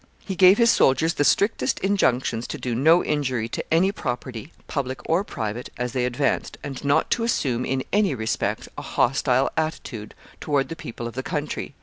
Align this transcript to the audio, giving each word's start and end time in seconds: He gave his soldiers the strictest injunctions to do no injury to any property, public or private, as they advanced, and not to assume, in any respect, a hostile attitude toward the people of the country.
He 0.25 0.35
gave 0.35 0.57
his 0.57 0.71
soldiers 0.71 1.13
the 1.13 1.23
strictest 1.23 1.77
injunctions 1.81 2.47
to 2.47 2.57
do 2.57 2.73
no 2.73 3.03
injury 3.03 3.47
to 3.49 3.63
any 3.71 3.91
property, 3.91 4.51
public 4.65 5.07
or 5.07 5.23
private, 5.23 5.69
as 5.77 5.93
they 5.93 6.05
advanced, 6.05 6.57
and 6.63 6.83
not 6.83 7.11
to 7.11 7.23
assume, 7.23 7.65
in 7.65 7.83
any 7.93 8.15
respect, 8.15 8.67
a 8.79 8.81
hostile 8.81 9.51
attitude 9.55 10.15
toward 10.39 10.69
the 10.69 10.75
people 10.75 11.05
of 11.07 11.13
the 11.13 11.21
country. 11.21 11.75